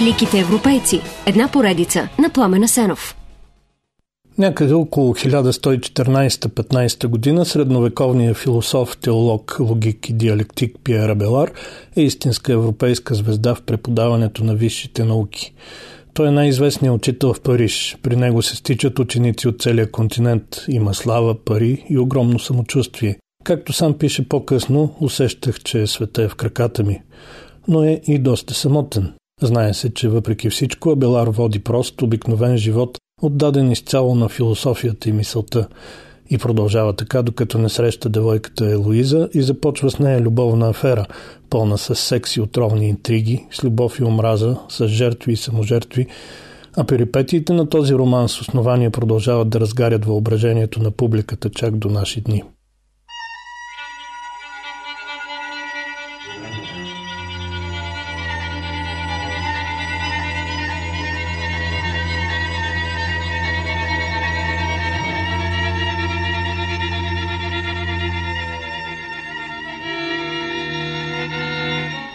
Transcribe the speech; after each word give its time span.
Великите 0.00 0.38
европейци. 0.38 1.00
Една 1.26 1.48
поредица 1.48 2.08
на 2.18 2.30
Пламена 2.30 2.68
Сенов. 2.68 3.16
Някъде 4.38 4.74
около 4.74 5.14
1114-15 5.14 7.06
година 7.06 7.44
средновековният 7.44 8.36
философ, 8.36 8.96
теолог, 8.96 9.56
логик 9.60 10.08
и 10.08 10.12
диалектик 10.12 10.76
Пиер 10.84 11.08
Абелар 11.08 11.52
е 11.96 12.02
истинска 12.02 12.52
европейска 12.52 13.14
звезда 13.14 13.54
в 13.54 13.62
преподаването 13.62 14.44
на 14.44 14.54
висшите 14.54 15.04
науки. 15.04 15.54
Той 16.14 16.28
е 16.28 16.30
най-известният 16.30 16.96
учител 16.96 17.34
в 17.34 17.40
Париж. 17.40 17.96
При 18.02 18.16
него 18.16 18.42
се 18.42 18.56
стичат 18.56 18.98
ученици 18.98 19.48
от 19.48 19.62
целия 19.62 19.90
континент. 19.90 20.64
Има 20.68 20.94
слава, 20.94 21.44
пари 21.44 21.84
и 21.90 21.98
огромно 21.98 22.38
самочувствие. 22.38 23.16
Както 23.44 23.72
сам 23.72 23.98
пише 23.98 24.28
по-късно, 24.28 24.96
усещах, 25.00 25.60
че 25.60 25.86
света 25.86 26.22
е 26.22 26.28
в 26.28 26.34
краката 26.34 26.82
ми. 26.82 27.02
Но 27.68 27.82
е 27.82 28.00
и 28.06 28.18
доста 28.18 28.54
самотен. 28.54 29.12
Знае 29.42 29.74
се, 29.74 29.94
че 29.94 30.08
въпреки 30.08 30.50
всичко 30.50 30.90
Абелар 30.90 31.28
води 31.28 31.58
прост, 31.58 32.02
обикновен 32.02 32.56
живот, 32.56 32.98
отдаден 33.22 33.70
изцяло 33.70 34.14
на 34.14 34.28
философията 34.28 35.08
и 35.08 35.12
мисълта. 35.12 35.68
И 36.30 36.38
продължава 36.38 36.92
така, 36.92 37.22
докато 37.22 37.58
не 37.58 37.68
среща 37.68 38.08
девойката 38.08 38.70
Елоиза 38.70 39.28
и 39.34 39.42
започва 39.42 39.90
с 39.90 39.98
нея 39.98 40.20
любовна 40.20 40.68
афера, 40.68 41.06
пълна 41.50 41.78
с 41.78 41.94
секс 41.94 42.36
и 42.36 42.40
отровни 42.40 42.88
интриги, 42.88 43.46
с 43.50 43.64
любов 43.64 43.98
и 43.98 44.04
омраза, 44.04 44.56
с 44.68 44.88
жертви 44.88 45.32
и 45.32 45.36
саможертви, 45.36 46.06
а 46.76 46.84
перипетиите 46.84 47.52
на 47.52 47.68
този 47.68 47.94
роман 47.94 48.28
с 48.28 48.40
основания 48.40 48.90
продължават 48.90 49.48
да 49.48 49.60
разгарят 49.60 50.04
въображението 50.04 50.82
на 50.82 50.90
публиката 50.90 51.50
чак 51.50 51.76
до 51.76 51.88
наши 51.88 52.20
дни. 52.20 52.42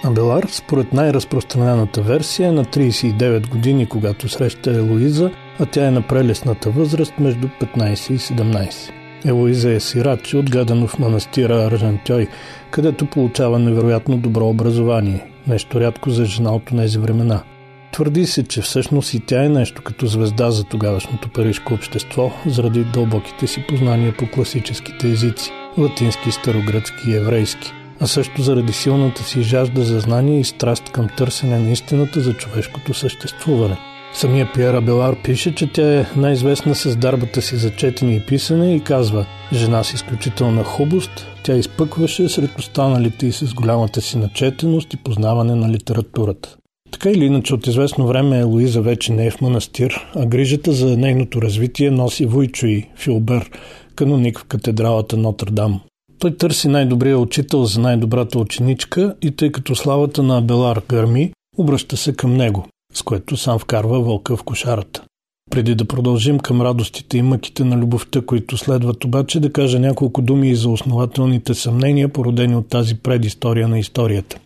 Абелар, 0.04 0.44
според 0.50 0.94
най-разпространената 0.94 2.02
версия, 2.02 2.50
е 2.50 2.52
на 2.52 2.66
39 2.66 3.50
години, 3.50 3.86
когато 3.86 4.30
среща 4.30 4.72
Елоиза, 4.72 5.32
а 5.60 5.66
тя 5.66 5.88
е 5.88 5.92
на 5.92 6.02
прелесната 6.02 6.70
възраст 6.70 7.14
между 7.20 7.48
15 7.48 8.12
и 8.12 8.20
17. 8.20 8.92
Елоиза 9.26 9.72
е 9.72 9.80
сирач, 9.80 10.34
отгадано 10.34 10.88
в 10.88 11.00
манастира 11.00 11.66
Аржантьой, 11.66 12.28
където 12.72 13.06
получава 13.06 13.60
невероятно 13.60 14.18
добро 14.18 14.50
образование, 14.50 15.26
нещо 15.48 15.80
рядко 15.80 16.10
за 16.10 16.26
жена 16.26 16.52
от 16.52 16.64
тези 16.66 17.00
времена. 17.00 17.44
Твърди 17.92 18.26
се, 18.26 18.44
че 18.44 18.62
всъщност 18.62 19.14
и 19.14 19.20
тя 19.20 19.44
е 19.44 19.50
нещо 19.50 19.82
като 19.82 20.06
звезда 20.06 20.52
за 20.52 20.64
тогавашното 20.64 21.30
парижко 21.30 21.74
общество, 21.74 22.32
заради 22.46 22.84
дълбоките 22.84 23.48
си 23.48 23.66
познания 23.70 24.14
по 24.18 24.28
класическите 24.28 25.08
езици– 25.08 25.52
латински, 25.78 26.32
старогръцки 26.32 27.10
и 27.10 27.16
еврейски– 27.16 27.74
а 28.02 28.08
също 28.08 28.42
заради 28.42 28.74
силната 28.74 29.24
си 29.24 29.42
жажда 29.42 29.84
за 29.84 30.00
знание 30.00 30.40
и 30.40 30.44
страст 30.44 30.90
към 30.90 31.08
търсене 31.18 31.60
на 31.60 31.72
истината 31.72 32.22
за 32.22 32.34
човешкото 32.34 32.94
съществуване. 32.94 33.78
Самия 34.14 34.50
Пьер 34.54 34.74
Абелар 34.74 35.16
пише, 35.24 35.56
че 35.56 35.68
тя 35.68 36.00
е 36.00 36.06
най-известна 36.16 36.76
с 36.76 36.96
дарбата 36.96 37.42
си 37.42 37.56
за 37.56 37.72
четене 37.72 38.16
и 38.16 38.26
писане 38.26 38.76
и 38.76 38.80
казва 38.80 39.26
«Жена 39.54 39.84
с 39.84 39.94
изключителна 39.94 40.64
хубост, 40.64 41.28
тя 41.44 41.54
изпъкваше 41.54 42.30
сред 42.30 42.60
останалите 42.60 43.28
и 43.28 43.32
с 43.32 43.54
голямата 43.54 44.02
си 44.02 44.18
начетеност 44.18 44.94
и 44.94 44.98
познаване 44.98 45.56
на 45.56 45.70
литературата». 45.70 46.56
Така 46.92 47.10
или 47.10 47.26
иначе 47.26 47.54
от 47.54 47.68
известно 47.68 48.08
време 48.08 48.44
Луиза 48.44 48.82
вече 48.82 49.14
не 49.14 49.26
е 49.26 49.32
в 49.32 49.42
манастир, 49.42 50.08
а 50.16 50.26
грижата 50.26 50.72
за 50.72 50.98
нейното 50.98 51.42
развитие 51.42 51.92
носи 51.92 52.26
Войчо 52.26 52.66
и 52.66 52.90
Филбер, 52.96 53.50
каноник 53.96 54.40
в 54.40 54.44
катедралата 54.44 55.18
Нотр-Дам. 55.18 55.80
Той 56.22 56.38
търси 56.38 56.68
най-добрия 56.68 57.20
учител 57.20 57.66
за 57.66 57.80
най-добрата 57.80 58.40
ученичка 58.40 59.16
и 59.22 59.32
тъй 59.32 59.52
като 59.52 59.76
славата 59.76 60.24
на 60.24 60.38
Абелар 60.38 60.82
гърми, 60.90 61.32
обръща 61.58 61.98
се 61.98 62.14
към 62.14 62.34
него, 62.34 62.68
с 62.94 63.02
което 63.02 63.38
сам 63.38 63.60
вкарва 63.60 64.02
вълка 64.02 64.38
в 64.38 64.44
кошарата. 64.44 65.04
Преди 65.52 65.76
да 65.76 65.86
продължим 65.86 66.40
към 66.40 66.62
радостите 66.62 67.18
и 67.18 67.22
мъките 67.22 67.64
на 67.64 67.78
любовта, 67.78 68.22
които 68.22 68.58
следват 68.58 69.04
обаче, 69.04 69.40
да 69.40 69.54
кажа 69.54 69.80
няколко 69.80 70.22
думи 70.22 70.50
и 70.50 70.56
за 70.56 70.70
основателните 70.70 71.54
съмнения, 71.54 72.10
породени 72.10 72.56
от 72.56 72.68
тази 72.68 72.96
предистория 72.96 73.68
на 73.68 73.80
историята. 73.80 74.40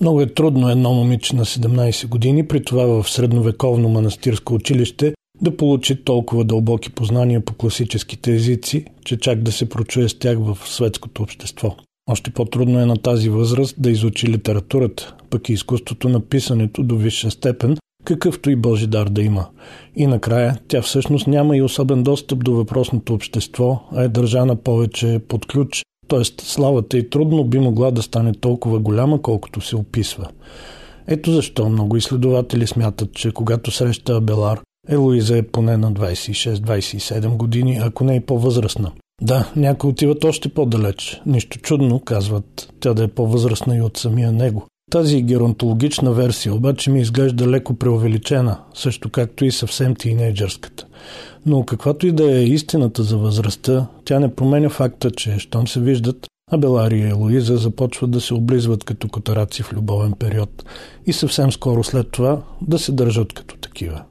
Много 0.00 0.20
е 0.20 0.34
трудно 0.34 0.68
едно 0.68 0.92
момиче 0.92 1.36
на 1.36 1.44
17 1.44 2.08
години, 2.08 2.48
при 2.48 2.64
това 2.64 2.86
в 2.86 3.10
средновековно 3.10 3.88
манастирско 3.88 4.54
училище, 4.54 5.14
да 5.40 5.56
получи 5.56 6.04
толкова 6.04 6.44
дълбоки 6.44 6.90
познания 6.90 7.40
по 7.40 7.54
класическите 7.54 8.34
езици, 8.34 8.84
че 9.04 9.16
чак 9.16 9.42
да 9.42 9.52
се 9.52 9.68
прочуе 9.68 10.08
с 10.08 10.18
тях 10.18 10.38
в 10.38 10.58
светското 10.64 11.22
общество. 11.22 11.76
Още 12.10 12.30
по-трудно 12.30 12.80
е 12.80 12.86
на 12.86 12.96
тази 12.96 13.28
възраст 13.28 13.74
да 13.78 13.90
изучи 13.90 14.28
литературата, 14.28 15.14
пък 15.30 15.48
и 15.48 15.52
изкуството 15.52 16.08
на 16.08 16.20
писането 16.20 16.82
до 16.82 16.96
висша 16.96 17.30
степен, 17.30 17.76
какъвто 18.04 18.50
и 18.50 18.56
Божи 18.56 18.86
дар 18.86 19.08
да 19.08 19.22
има. 19.22 19.46
И 19.96 20.06
накрая 20.06 20.58
тя 20.68 20.82
всъщност 20.82 21.26
няма 21.26 21.56
и 21.56 21.62
особен 21.62 22.02
достъп 22.02 22.44
до 22.44 22.54
въпросното 22.54 23.14
общество, 23.14 23.82
а 23.92 24.02
е 24.02 24.08
държана 24.08 24.56
повече 24.56 25.20
под 25.28 25.46
ключ, 25.46 25.82
т.е. 26.08 26.24
славата 26.24 26.98
и 26.98 27.10
трудно 27.10 27.44
би 27.44 27.58
могла 27.58 27.90
да 27.90 28.02
стане 28.02 28.32
толкова 28.32 28.78
голяма, 28.78 29.22
колкото 29.22 29.60
се 29.60 29.76
описва. 29.76 30.28
Ето 31.06 31.32
защо 31.32 31.68
много 31.68 31.96
изследователи 31.96 32.66
смятат, 32.66 33.12
че 33.12 33.32
когато 33.32 33.70
среща 33.70 34.16
Абелар, 34.16 34.60
Елоиза 34.88 35.38
е 35.38 35.42
поне 35.42 35.76
на 35.76 35.92
26-27 35.92 37.36
години, 37.36 37.80
ако 37.82 38.04
не 38.04 38.16
и 38.16 38.20
по-възрастна. 38.20 38.92
Да, 39.22 39.52
някои 39.56 39.90
отиват 39.90 40.24
още 40.24 40.48
по-далеч. 40.48 41.20
Нищо 41.26 41.58
чудно, 41.58 42.00
казват, 42.00 42.72
тя 42.80 42.94
да 42.94 43.04
е 43.04 43.08
по-възрастна 43.08 43.76
и 43.76 43.80
от 43.80 43.96
самия 43.96 44.32
него. 44.32 44.66
Тази 44.90 45.22
геронтологична 45.22 46.12
версия 46.12 46.54
обаче 46.54 46.90
ми 46.90 47.00
изглежда 47.00 47.48
леко 47.48 47.74
преувеличена, 47.74 48.58
също 48.74 49.10
както 49.10 49.44
и 49.44 49.50
съвсем 49.50 49.94
тинейджърската. 49.94 50.86
Но 51.46 51.64
каквато 51.64 52.06
и 52.06 52.12
да 52.12 52.38
е 52.38 52.44
истината 52.44 53.02
за 53.02 53.18
възрастта, 53.18 53.86
тя 54.04 54.18
не 54.18 54.34
променя 54.34 54.68
факта, 54.68 55.10
че 55.10 55.38
щом 55.38 55.68
се 55.68 55.80
виждат, 55.80 56.26
Абелари 56.52 56.98
и 56.98 57.08
Елоиза 57.08 57.56
започват 57.56 58.10
да 58.10 58.20
се 58.20 58.34
облизват 58.34 58.84
като 58.84 59.08
котараци 59.08 59.62
в 59.62 59.72
любовен 59.72 60.12
период 60.12 60.64
и 61.06 61.12
съвсем 61.12 61.52
скоро 61.52 61.84
след 61.84 62.10
това 62.10 62.42
да 62.62 62.78
се 62.78 62.92
държат 62.92 63.32
като 63.32 63.56
такива. 63.56 64.04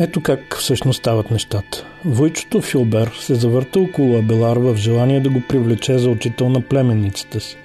Ето 0.00 0.20
как 0.20 0.56
всъщност 0.58 0.98
стават 0.98 1.30
нещата. 1.30 1.84
Войчото 2.04 2.60
Филбер 2.60 3.10
се 3.20 3.34
завърта 3.34 3.80
около 3.80 4.18
Абелар 4.18 4.56
в 4.56 4.76
желание 4.76 5.20
да 5.20 5.30
го 5.30 5.42
привлече 5.48 5.98
за 5.98 6.10
учител 6.10 6.48
на 6.48 6.60
племенницата 6.60 7.40
си. 7.40 7.56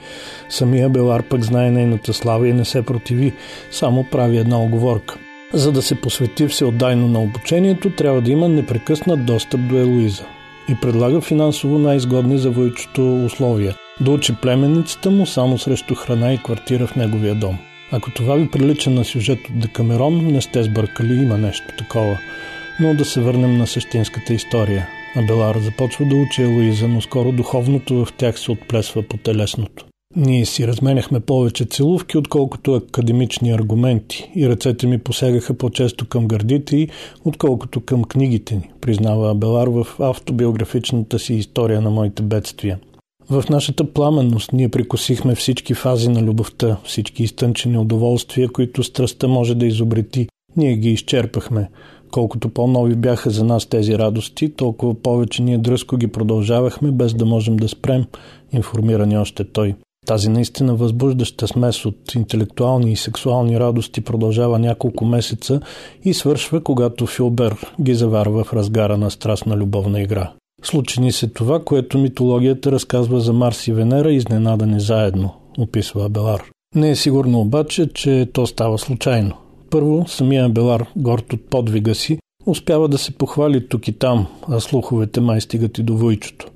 Самия 0.50 0.86
Абелар 0.86 1.24
пък 1.24 1.44
знае 1.44 1.72
нейната 1.72 2.14
слава 2.14 2.48
и 2.48 2.54
не 2.54 2.66
се 2.66 2.82
противи, 2.82 3.34
само 3.72 4.04
прави 4.04 4.38
една 4.38 4.62
оговорка. 4.62 5.18
За 5.54 5.72
да 5.72 5.82
се 5.82 5.96
посвети 5.96 6.48
всеотдайно 6.48 7.08
на 7.08 7.22
обучението, 7.22 7.90
трябва 7.90 8.22
да 8.22 8.32
има 8.32 8.50
непрекъснат 8.50 9.26
достъп 9.26 9.68
до 9.70 9.78
Елоиза. 9.78 10.24
И 10.70 10.76
предлага 10.82 11.22
финансово 11.22 11.80
най-изгодни 11.80 12.38
за 12.38 12.52
Войчото 12.52 13.26
условия– 13.26 13.76
да 14.02 14.12
учи 14.12 14.36
племенницата 14.36 15.12
му 15.12 15.26
само 15.26 15.58
срещу 15.58 15.96
храна 15.96 16.34
и 16.34 16.38
квартира 16.38 16.88
в 16.88 16.96
неговия 16.96 17.36
дом. 17.36 17.58
Ако 17.92 18.12
това 18.12 18.36
ви 18.36 18.50
прилича 18.52 18.90
на 18.90 19.06
сюжет 19.06 19.40
от 19.50 19.60
Декамерон, 19.60 20.28
не 20.28 20.42
сте 20.42 20.64
сбъркали, 20.64 21.14
има 21.14 21.38
нещо 21.38 21.68
такова. 21.78 22.18
Но 22.80 22.94
да 22.94 23.06
се 23.06 23.22
върнем 23.22 23.58
на 23.58 23.68
същинската 23.68 24.34
история. 24.34 24.88
Абелар 25.16 25.58
започва 25.58 26.06
да 26.06 26.16
учи 26.16 26.42
Елоиза, 26.42 26.88
но 26.88 27.02
скоро 27.02 27.32
духовното 27.32 28.06
в 28.06 28.14
тях 28.14 28.40
се 28.40 28.52
отплесва 28.52 29.04
по 29.04 29.18
телесното. 29.18 29.86
Ние 30.16 30.46
си 30.46 30.68
разменяхме 30.68 31.20
повече 31.20 31.66
целувки, 31.66 32.18
отколкото 32.18 32.74
академични 32.74 33.52
аргументи 33.52 34.32
и 34.36 34.50
ръцете 34.50 34.88
ми 34.88 34.98
посягаха 34.98 35.54
по-често 35.54 36.08
към 36.08 36.28
гърдите 36.28 36.78
й, 36.78 36.88
отколкото 37.26 37.82
към 37.82 38.04
книгите 38.04 38.56
ни, 38.56 38.70
признава 38.82 39.32
Абелар 39.32 39.68
в 39.68 39.88
автобиографичната 40.00 41.20
си 41.20 41.34
история 41.34 41.82
на 41.82 41.90
моите 41.90 42.24
бедствия. 42.24 42.80
В 43.30 43.44
нашата 43.50 43.94
пламенност 43.94 44.54
ние 44.54 44.70
прикосихме 44.70 45.36
всички 45.36 45.74
фази 45.74 46.10
на 46.10 46.22
любовта, 46.22 46.78
всички 46.84 47.24
изтънчени 47.24 47.78
удоволствия, 47.78 48.50
които 48.50 48.84
страстта 48.84 49.28
може 49.28 49.56
да 49.56 49.66
изобрети. 49.66 50.28
Ние 50.58 50.76
ги 50.76 50.90
изчерпахме. 50.90 51.70
Колкото 52.12 52.50
по-нови 52.50 52.96
бяха 52.96 53.30
за 53.30 53.44
нас 53.44 53.66
тези 53.66 53.98
радости, 53.98 54.50
толкова 54.50 54.94
повече 54.94 55.44
ние 55.44 55.58
дръско 55.58 55.98
ги 55.98 56.08
продължавахме, 56.08 56.92
без 56.92 57.14
да 57.14 57.26
можем 57.26 57.58
да 57.58 57.68
спрем, 57.68 58.06
информирани 58.52 59.18
още 59.18 59.44
той. 59.44 59.76
Тази 60.06 60.30
наистина 60.30 60.76
възбуждаща 60.76 61.48
смес 61.48 61.86
от 61.86 62.16
интелектуални 62.16 62.92
и 62.92 62.96
сексуални 62.96 63.60
радости 63.60 64.02
продължава 64.02 64.60
няколко 64.60 65.06
месеца 65.06 65.60
и 66.04 66.14
свършва, 66.14 66.64
когато 66.64 67.08
Филбер 67.08 67.56
ги 67.82 67.94
заварва 67.94 68.44
в 68.44 68.54
разгара 68.54 68.98
на 68.98 69.12
страстна 69.12 69.58
любовна 69.58 70.02
игра. 70.02 70.32
Случи 70.64 71.02
ни 71.02 71.12
се 71.12 71.28
това, 71.28 71.64
което 71.64 71.98
митологията 71.98 72.72
разказва 72.72 73.20
за 73.20 73.34
Марс 73.34 73.68
и 73.68 73.74
Венера, 73.74 74.12
изненадани 74.12 74.80
заедно, 74.80 75.34
описва 75.58 76.06
Абелар. 76.06 76.44
Не 76.76 76.90
е 76.90 76.96
сигурно 76.96 77.40
обаче, 77.40 77.90
че 77.94 78.28
то 78.34 78.48
става 78.48 78.78
случайно. 78.78 79.34
Първо, 79.70 80.06
самия 80.08 80.46
Абелар, 80.46 80.86
горд 80.96 81.34
от 81.34 81.50
подвига 81.50 81.96
си, 81.96 82.20
успява 82.46 82.88
да 82.88 82.98
се 82.98 83.12
похвали 83.12 83.68
тук 83.68 83.88
и 83.88 83.92
там, 83.92 84.28
а 84.50 84.60
слуховете 84.60 85.22
май 85.22 85.42
стигат 85.42 85.78
и 85.78 85.84
до 85.84 85.98
войчото. 85.98 86.48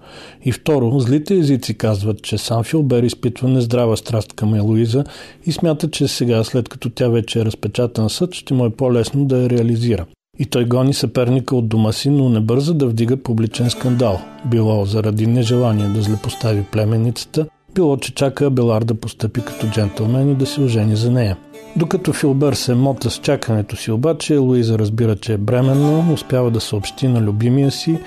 И 0.45 0.51
второ, 0.51 0.99
злите 0.99 1.35
езици 1.35 1.77
казват, 1.77 2.21
че 2.21 2.37
сам 2.37 2.63
Филбер 2.63 3.03
изпитва 3.03 3.47
нездрава 3.47 3.97
страст 3.97 4.33
към 4.33 4.55
Елоиза 4.55 5.03
и 5.45 5.51
смята, 5.51 5.91
че 5.91 6.07
сега, 6.07 6.43
след 6.43 6.69
като 6.69 6.89
тя 6.89 7.07
вече 7.07 7.39
е 7.39 7.45
разпечатан 7.45 8.09
съд, 8.09 8.33
ще 8.33 8.53
му 8.53 8.65
е 8.65 8.69
по-лесно 8.69 9.25
да 9.25 9.37
я 9.37 9.49
реализира. 9.49 10.05
И 10.41 10.45
той 10.45 10.65
гони 10.65 10.93
съперника 10.93 11.55
от 11.55 11.67
дома 11.67 11.91
си, 11.91 12.09
но 12.09 12.29
не 12.29 12.39
бърза 12.39 12.73
да 12.73 12.87
вдига 12.87 13.17
публичен 13.17 13.69
скандал. 13.69 14.21
Било 14.45 14.85
заради 14.85 15.27
нежелание 15.27 15.87
да 15.87 16.01
злепостави 16.01 16.63
племенницата, 16.71 17.45
било, 17.75 17.97
че 17.97 18.15
чака 18.15 18.49
Белар 18.49 18.83
да 18.83 18.93
постъпи 18.93 19.41
като 19.41 19.67
джентълмен 19.67 20.31
и 20.31 20.35
да 20.35 20.45
се 20.45 20.61
ожени 20.61 20.95
за 20.95 21.11
нея. 21.11 21.37
Докато 21.75 22.13
Филбер 22.13 22.53
се 22.53 22.75
мота 22.75 23.09
с 23.09 23.17
чакането 23.17 23.75
си 23.75 23.91
обаче, 23.91 24.37
Луиза 24.37 24.79
разбира, 24.79 25.15
че 25.15 25.33
е 25.33 25.37
бременна, 25.37 26.13
успява 26.13 26.51
да 26.51 26.59
съобщи 26.59 27.07
на 27.07 27.21
любимия 27.21 27.71
си. 27.71 27.99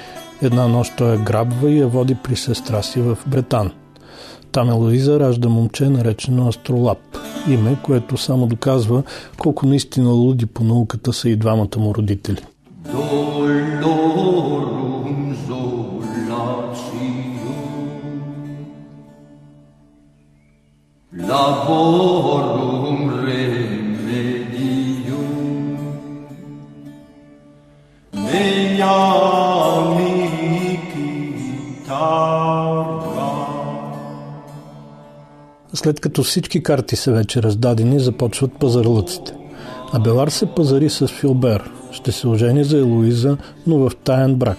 Една 0.42 0.68
нощ 0.68 0.92
той 0.96 1.10
я 1.10 1.18
грабва 1.18 1.70
и 1.70 1.78
я 1.78 1.86
води 1.86 2.16
при 2.24 2.36
сестра 2.36 2.82
си 2.82 3.00
в 3.00 3.18
Бретан. 3.26 3.70
Там 4.54 4.70
Елоиза 4.70 5.20
ражда 5.20 5.48
момче, 5.48 5.88
наречено 5.88 6.48
Астролап. 6.48 6.98
Име, 7.48 7.76
което 7.82 8.16
само 8.16 8.46
доказва 8.46 9.02
колко 9.38 9.66
наистина 9.66 10.10
луди 10.10 10.46
по 10.46 10.64
науката 10.64 11.12
са 11.12 11.28
и 11.28 11.36
двамата 11.36 11.78
му 11.78 11.94
родители. 11.94 12.40
Laborum 21.28 22.94
След 35.84 36.00
като 36.00 36.22
всички 36.22 36.62
карти 36.62 36.96
са 36.96 37.12
вече 37.12 37.42
раздадени, 37.42 38.00
започват 38.00 38.52
пазарлъците. 38.60 39.32
Абелар 39.92 40.28
се 40.28 40.46
пазари 40.46 40.90
с 40.90 41.06
Филбер. 41.06 41.70
Ще 41.92 42.12
се 42.12 42.28
ожени 42.28 42.64
за 42.64 42.78
Елоиза, 42.78 43.36
но 43.66 43.76
в 43.76 43.92
таен 44.04 44.34
брак. 44.34 44.58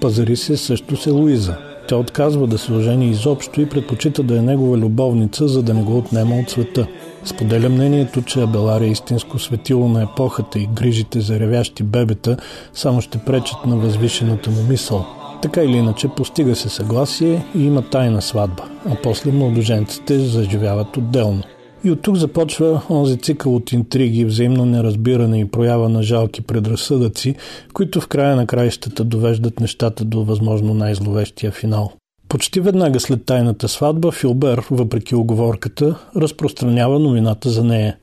Пазари 0.00 0.36
се 0.36 0.56
също 0.56 0.96
с 0.96 1.06
Елоиза. 1.06 1.56
Тя 1.88 1.96
отказва 1.96 2.46
да 2.46 2.58
се 2.58 2.72
ожени 2.72 3.10
изобщо 3.10 3.60
и 3.60 3.68
предпочита 3.68 4.22
да 4.22 4.38
е 4.38 4.42
негова 4.42 4.78
любовница, 4.78 5.48
за 5.48 5.62
да 5.62 5.74
не 5.74 5.82
го 5.82 5.98
отнема 5.98 6.36
от 6.36 6.50
света. 6.50 6.86
Споделя 7.24 7.68
мнението, 7.68 8.22
че 8.22 8.40
Абелар 8.40 8.80
е 8.80 8.86
истинско 8.86 9.38
светило 9.38 9.88
на 9.88 10.02
епохата 10.02 10.58
и 10.58 10.68
грижите 10.74 11.20
за 11.20 11.40
ревящи 11.40 11.82
бебета 11.82 12.36
само 12.74 13.00
ще 13.00 13.18
пречат 13.18 13.66
на 13.66 13.76
възвишената 13.76 14.50
му 14.50 14.62
мисъл. 14.62 15.21
Така 15.42 15.62
или 15.62 15.76
иначе 15.76 16.08
постига 16.08 16.56
се 16.56 16.68
съгласие 16.68 17.44
и 17.54 17.64
има 17.64 17.82
тайна 17.82 18.22
сватба, 18.22 18.64
а 18.86 18.96
после 19.02 19.32
младоженците 19.32 20.18
заживяват 20.18 20.96
отделно. 20.96 21.42
И 21.84 21.90
от 21.90 22.02
тук 22.02 22.16
започва 22.16 22.82
онзи 22.90 23.16
цикъл 23.16 23.56
от 23.56 23.72
интриги, 23.72 24.24
взаимно 24.24 24.66
неразбиране 24.66 25.40
и 25.40 25.44
проява 25.50 25.88
на 25.88 26.02
жалки 26.02 26.42
предразсъдъци, 26.42 27.34
които 27.72 28.00
в 28.00 28.08
края 28.08 28.36
на 28.36 28.46
краищата 28.46 29.04
довеждат 29.04 29.60
нещата 29.60 30.04
до 30.04 30.24
възможно 30.24 30.74
най-зловещия 30.74 31.52
финал. 31.52 31.92
Почти 32.28 32.60
веднага 32.60 33.00
след 33.00 33.26
тайната 33.26 33.68
сватба 33.68 34.10
Филбер, 34.10 34.66
въпреки 34.70 35.14
оговорката, 35.14 35.98
разпространява 36.16 36.98
новината 36.98 37.50
за 37.50 37.64
нея. 37.64 37.96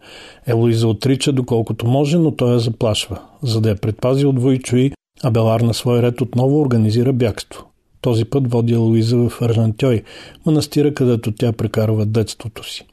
Елоиза 0.48 0.88
отрича 0.88 1.32
доколкото 1.32 1.88
може, 1.88 2.18
но 2.18 2.32
той 2.32 2.54
я 2.54 2.60
заплашва. 2.60 3.20
За 3.44 3.62
да 3.62 3.70
я 3.70 3.76
предпази 3.76 4.26
от 4.26 4.42
Войчуи, 4.42 4.92
Абелар 5.24 5.62
на 5.62 5.74
свой 5.74 6.02
ред 6.02 6.22
отново 6.22 6.62
организира 6.62 7.14
бягство. 7.14 7.66
Този 8.02 8.26
път 8.26 8.52
води 8.52 8.76
Луиза 8.76 9.18
в 9.18 9.42
Аржантьой, 9.42 10.04
манастира, 10.46 10.94
където 10.94 11.32
тя 11.32 11.52
прекарва 11.52 12.06
детството 12.06 12.70
си. 12.72 12.86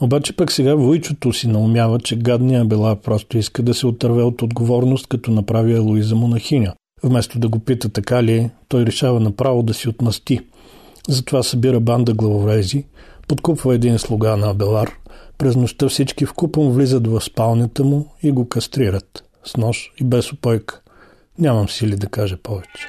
Обаче 0.00 0.36
пък 0.36 0.52
сега 0.52 0.74
войчото 0.74 1.32
си 1.32 1.48
наумява, 1.48 2.00
че 2.00 2.16
гадния 2.16 2.62
Абелар 2.62 2.96
просто 2.96 3.38
иска 3.38 3.62
да 3.62 3.74
се 3.74 3.86
отърве 3.86 4.22
от 4.22 4.42
отговорност, 4.42 5.06
като 5.06 5.30
направи 5.30 5.78
Луиза 5.78 6.14
монахиня. 6.14 6.74
Вместо 7.02 7.38
да 7.38 7.48
го 7.48 7.58
пита 7.58 7.88
така 7.88 8.22
ли, 8.22 8.50
той 8.68 8.86
решава 8.86 9.20
направо 9.20 9.62
да 9.62 9.74
си 9.74 9.88
отмъсти. 9.88 10.40
Затова 11.08 11.42
събира 11.42 11.80
банда 11.80 12.14
главорези, 12.14 12.84
подкупва 13.28 13.74
един 13.74 13.98
слуга 13.98 14.36
на 14.36 14.50
Абелар, 14.50 14.90
през 15.38 15.56
нощта 15.56 15.88
всички 15.88 16.26
в 16.26 16.32
купом 16.32 16.70
влизат 16.70 17.06
в 17.06 17.20
спалнята 17.20 17.84
му 17.84 18.06
и 18.22 18.30
го 18.30 18.48
кастрират. 18.48 19.24
С 19.44 19.56
нож 19.56 19.92
и 20.00 20.04
без 20.04 20.32
опойка. 20.32 20.79
Нямам 21.40 21.68
сили 21.68 21.96
да 21.96 22.06
кажа 22.06 22.36
повече. 22.36 22.88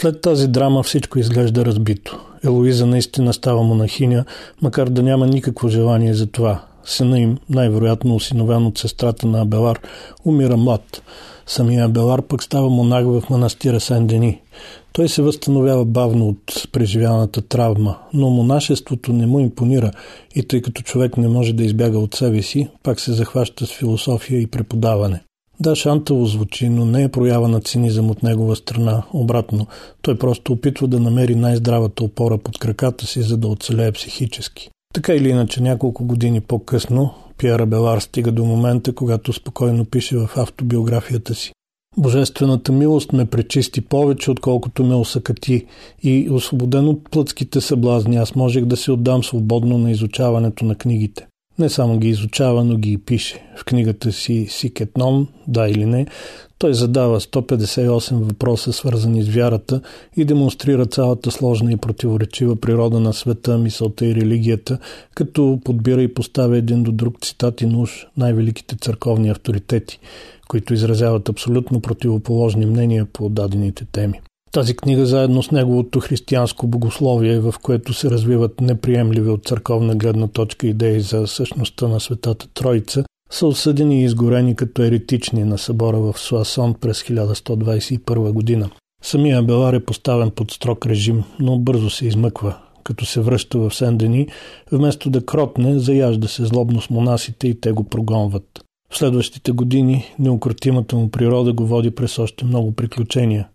След 0.00 0.20
тази 0.20 0.48
драма 0.48 0.82
всичко 0.82 1.18
изглежда 1.18 1.64
разбито. 1.64 2.20
Елоиза 2.44 2.86
наистина 2.86 3.32
става 3.32 3.62
монахиня, 3.62 4.24
макар 4.62 4.88
да 4.88 5.02
няма 5.02 5.26
никакво 5.26 5.68
желание 5.68 6.14
за 6.14 6.26
това. 6.26 6.62
Сина 6.84 7.20
им, 7.20 7.38
най-вероятно 7.50 8.14
осиновен 8.14 8.66
от 8.66 8.78
сестрата 8.78 9.26
на 9.26 9.40
Абелар, 9.40 9.80
умира 10.24 10.56
млад. 10.56 11.02
Самия 11.46 11.84
Абелар 11.84 12.22
пък 12.22 12.42
става 12.42 12.68
монах 12.68 13.04
в 13.04 13.22
манастира 13.30 13.80
Сен-Дени. 13.80 14.40
Той 14.92 15.08
се 15.08 15.22
възстановява 15.22 15.84
бавно 15.84 16.28
от 16.28 16.72
преживяната 16.72 17.42
травма, 17.42 17.96
но 18.14 18.30
монашеството 18.30 19.12
не 19.12 19.26
му 19.26 19.40
импонира 19.40 19.90
и 20.34 20.42
тъй 20.42 20.62
като 20.62 20.82
човек 20.82 21.16
не 21.16 21.28
може 21.28 21.52
да 21.52 21.64
избяга 21.64 21.98
от 21.98 22.14
себе 22.14 22.42
си, 22.42 22.68
пак 22.82 23.00
се 23.00 23.12
захваща 23.12 23.66
с 23.66 23.72
философия 23.72 24.40
и 24.40 24.46
преподаване. 24.46 25.20
Да, 25.60 25.76
шантаво 25.76 26.26
звучи, 26.26 26.68
но 26.68 26.84
не 26.84 27.02
е 27.02 27.08
проява 27.08 27.48
на 27.48 27.60
цинизъм 27.60 28.10
от 28.10 28.22
негова 28.22 28.56
страна. 28.56 29.02
Обратно, 29.12 29.66
той 30.02 30.18
просто 30.18 30.52
опитва 30.52 30.88
да 30.88 31.00
намери 31.00 31.34
най-здравата 31.34 32.04
опора 32.04 32.38
под 32.38 32.58
краката 32.58 33.06
си, 33.06 33.22
за 33.22 33.36
да 33.36 33.48
оцелее 33.48 33.92
психически. 33.92 34.70
Така 34.94 35.14
или 35.14 35.28
иначе, 35.28 35.62
няколко 35.62 36.04
години 36.04 36.40
по-късно, 36.40 37.14
Пиера 37.38 37.66
Белар 37.66 37.98
стига 37.98 38.32
до 38.32 38.44
момента, 38.44 38.94
когато 38.94 39.32
спокойно 39.32 39.84
пише 39.84 40.16
в 40.16 40.30
автобиографията 40.36 41.34
си. 41.34 41.52
Божествената 41.96 42.72
милост 42.72 43.12
ме 43.12 43.26
пречисти 43.26 43.80
повече, 43.80 44.30
отколкото 44.30 44.84
ме 44.84 44.94
осъкати 44.94 45.66
и 46.02 46.28
освободен 46.30 46.88
от 46.88 47.10
плътските 47.10 47.60
съблазни, 47.60 48.16
аз 48.16 48.34
можех 48.34 48.64
да 48.64 48.76
се 48.76 48.92
отдам 48.92 49.24
свободно 49.24 49.78
на 49.78 49.90
изучаването 49.90 50.64
на 50.64 50.74
книгите. 50.74 51.26
Не 51.60 51.68
само 51.68 51.98
ги 51.98 52.08
изучава, 52.08 52.64
но 52.64 52.76
ги 52.76 52.92
и 52.92 52.98
пише. 52.98 53.42
В 53.56 53.64
книгата 53.64 54.12
си 54.12 54.46
Сикетнон, 54.48 55.28
да 55.48 55.68
или 55.68 55.84
не, 55.84 56.06
той 56.58 56.74
задава 56.74 57.20
158 57.20 58.14
въпроса, 58.14 58.72
свързани 58.72 59.22
с 59.22 59.28
вярата 59.28 59.80
и 60.16 60.24
демонстрира 60.24 60.86
цялата 60.86 61.30
сложна 61.30 61.72
и 61.72 61.76
противоречива 61.76 62.56
природа 62.56 63.00
на 63.00 63.12
света, 63.12 63.58
мисълта 63.58 64.06
и 64.06 64.14
религията, 64.14 64.78
като 65.14 65.60
подбира 65.64 66.02
и 66.02 66.14
поставя 66.14 66.56
един 66.56 66.82
до 66.82 66.92
друг 66.92 67.20
цитати 67.20 67.66
на 67.66 67.78
уж 67.78 68.06
най-великите 68.16 68.76
църковни 68.76 69.30
авторитети, 69.30 69.98
които 70.48 70.74
изразяват 70.74 71.28
абсолютно 71.28 71.80
противоположни 71.80 72.66
мнения 72.66 73.06
по 73.12 73.28
дадените 73.28 73.84
теми. 73.92 74.20
Тази 74.52 74.76
книга 74.76 75.06
заедно 75.06 75.42
с 75.42 75.50
неговото 75.50 76.00
християнско 76.00 76.66
богословие, 76.66 77.40
в 77.40 77.54
което 77.62 77.94
се 77.94 78.10
развиват 78.10 78.60
неприемливи 78.60 79.30
от 79.30 79.44
църковна 79.44 79.96
гледна 79.96 80.28
точка 80.28 80.66
идеи 80.66 81.00
за 81.00 81.26
същността 81.26 81.88
на 81.88 82.00
Светата 82.00 82.48
Троица, 82.48 83.04
са 83.30 83.46
осъдени 83.46 84.00
и 84.00 84.04
изгорени 84.04 84.56
като 84.56 84.82
еретични 84.82 85.44
на 85.44 85.58
събора 85.58 85.98
в 85.98 86.18
Суасон 86.18 86.74
през 86.74 87.02
1121 87.02 88.32
година. 88.32 88.70
Самия 89.02 89.38
Абелар 89.38 89.72
е 89.72 89.84
поставен 89.84 90.30
под 90.30 90.50
строг 90.50 90.86
режим, 90.86 91.24
но 91.40 91.58
бързо 91.58 91.90
се 91.90 92.06
измъква. 92.06 92.56
Като 92.84 93.06
се 93.06 93.20
връща 93.20 93.58
в 93.58 93.70
Сен-Дени, 93.70 94.28
вместо 94.72 95.10
да 95.10 95.26
кротне, 95.26 95.78
заяжда 95.78 96.28
се 96.28 96.44
злобно 96.44 96.80
с 96.80 96.90
монасите 96.90 97.48
и 97.48 97.60
те 97.60 97.72
го 97.72 97.84
прогонват. 97.84 98.64
В 98.92 98.98
следващите 98.98 99.52
години 99.52 100.14
неукротимата 100.18 100.96
му 100.96 101.10
природа 101.10 101.52
го 101.52 101.66
води 101.66 101.90
през 101.90 102.18
още 102.18 102.44
много 102.44 102.72
приключения. 102.72 103.48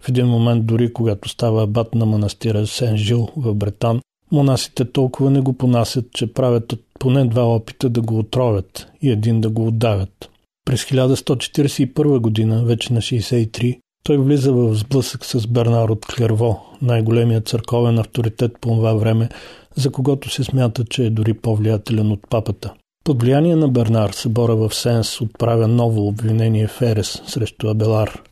В 0.00 0.08
един 0.08 0.26
момент, 0.26 0.66
дори 0.66 0.92
когато 0.92 1.28
става 1.28 1.62
абат 1.62 1.94
на 1.94 2.06
манастира 2.06 2.66
Сен-Жил 2.66 3.28
в 3.36 3.54
Бретан, 3.54 4.00
монасите 4.32 4.92
толкова 4.92 5.30
не 5.30 5.40
го 5.40 5.52
понасят, 5.52 6.12
че 6.12 6.32
правят 6.32 6.74
поне 6.98 7.24
два 7.24 7.54
опита 7.54 7.88
да 7.88 8.00
го 8.00 8.18
отровят 8.18 8.86
и 9.02 9.10
един 9.10 9.40
да 9.40 9.50
го 9.50 9.66
отдавят. 9.66 10.30
През 10.64 10.84
1141 10.84 12.18
година, 12.18 12.64
вече 12.64 12.92
на 12.92 13.00
63, 13.00 13.78
той 14.04 14.18
влиза 14.18 14.52
в 14.52 14.74
сблъсък 14.74 15.24
с 15.24 15.46
Бернар 15.46 15.88
от 15.88 16.06
Клерво, 16.06 16.60
най-големият 16.82 17.48
църковен 17.48 17.98
авторитет 17.98 18.52
по 18.60 18.68
това 18.68 18.94
време, 18.94 19.28
за 19.76 19.92
когото 19.92 20.30
се 20.30 20.44
смята, 20.44 20.84
че 20.84 21.06
е 21.06 21.10
дори 21.10 21.34
по-влиятелен 21.34 22.12
от 22.12 22.20
папата. 22.30 22.74
Под 23.04 23.22
влияние 23.22 23.56
на 23.56 23.68
Бернар 23.68 24.10
събора 24.10 24.56
в 24.56 24.74
Сенс 24.74 25.20
отправя 25.20 25.68
ново 25.68 26.08
обвинение 26.08 26.66
в 26.66 26.82
Ерес 26.82 27.22
срещу 27.26 27.68
Абелар. 27.68 28.22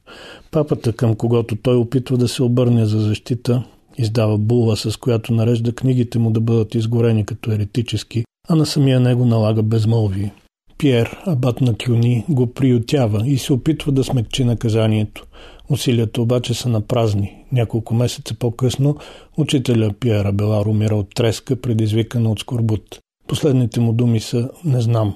Папата, 0.51 0.93
към 0.93 1.15
когото 1.15 1.57
той 1.57 1.77
опитва 1.77 2.17
да 2.17 2.29
се 2.29 2.43
обърне 2.43 2.87
за 2.87 3.01
защита, 3.01 3.65
издава 3.99 4.39
була, 4.39 4.77
с 4.77 4.97
която 4.97 5.33
нарежда 5.33 5.73
книгите 5.73 6.19
му 6.19 6.31
да 6.31 6.41
бъдат 6.41 6.75
изгорени 6.75 7.27
като 7.27 7.53
еретически, 7.53 8.25
а 8.49 8.55
на 8.55 8.67
самия 8.67 9.01
него 9.01 9.25
налага 9.25 9.63
безмълвие. 9.63 10.35
Пьер, 10.79 11.17
абат 11.27 11.61
на 11.61 11.75
Кюни, 11.75 12.25
го 12.29 12.47
приютява 12.47 13.27
и 13.27 13.39
се 13.39 13.53
опитва 13.53 13.93
да 13.93 14.05
смекчи 14.05 14.45
наказанието. 14.45 15.27
Усилията 15.69 16.23
обаче 16.23 16.55
са 16.55 16.69
на 16.69 16.81
празни. 16.81 17.37
Няколко 17.53 17.95
месеца 17.95 18.35
по-късно 18.35 18.97
учителя 19.37 19.91
Пьер 20.01 20.25
Абелар 20.25 20.67
умира 20.67 20.97
от 20.97 21.15
треска, 21.15 21.57
предизвикана 21.57 22.31
от 22.31 22.41
скорбут. 22.41 23.01
Последните 23.29 23.81
му 23.81 23.93
думи 23.93 24.21
са 24.21 24.51
«Не 24.65 24.81
знам». 24.81 25.15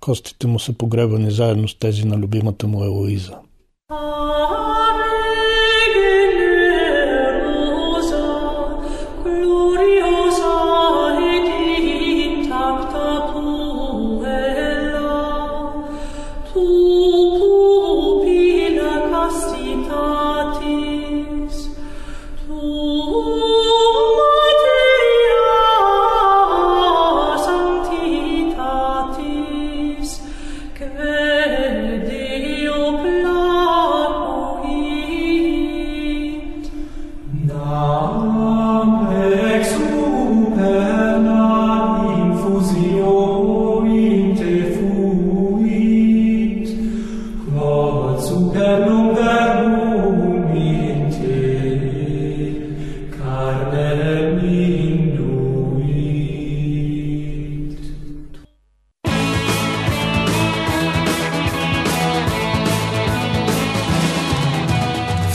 Костите 0.00 0.46
му 0.46 0.58
са 0.58 0.72
погребани 0.72 1.30
заедно 1.30 1.68
с 1.68 1.78
тези 1.78 2.06
на 2.06 2.16
любимата 2.16 2.66
му 2.66 2.84
Елоиза. 2.84 3.38